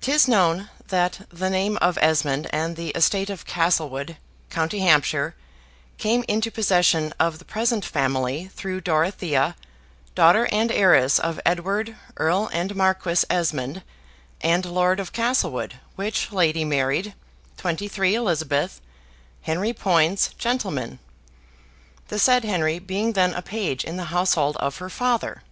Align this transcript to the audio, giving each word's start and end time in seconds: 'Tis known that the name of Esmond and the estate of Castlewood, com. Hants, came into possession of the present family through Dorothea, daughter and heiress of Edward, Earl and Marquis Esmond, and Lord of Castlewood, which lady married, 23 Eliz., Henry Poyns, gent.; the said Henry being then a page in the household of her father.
'Tis 0.00 0.26
known 0.26 0.68
that 0.88 1.28
the 1.30 1.48
name 1.48 1.76
of 1.76 1.96
Esmond 1.98 2.50
and 2.52 2.74
the 2.74 2.88
estate 2.90 3.30
of 3.30 3.46
Castlewood, 3.46 4.16
com. 4.50 4.68
Hants, 4.70 5.14
came 5.96 6.24
into 6.26 6.50
possession 6.50 7.14
of 7.20 7.38
the 7.38 7.44
present 7.44 7.84
family 7.84 8.48
through 8.52 8.80
Dorothea, 8.80 9.54
daughter 10.16 10.48
and 10.50 10.72
heiress 10.72 11.20
of 11.20 11.38
Edward, 11.46 11.94
Earl 12.16 12.50
and 12.52 12.74
Marquis 12.74 13.20
Esmond, 13.30 13.84
and 14.40 14.64
Lord 14.66 14.98
of 14.98 15.12
Castlewood, 15.12 15.78
which 15.94 16.32
lady 16.32 16.64
married, 16.64 17.14
23 17.58 18.16
Eliz., 18.16 18.80
Henry 19.42 19.72
Poyns, 19.72 20.30
gent.; 20.36 20.64
the 22.08 22.18
said 22.18 22.42
Henry 22.44 22.80
being 22.80 23.12
then 23.12 23.34
a 23.34 23.42
page 23.42 23.84
in 23.84 23.96
the 23.96 24.06
household 24.10 24.56
of 24.56 24.78
her 24.78 24.90
father. 24.90 25.44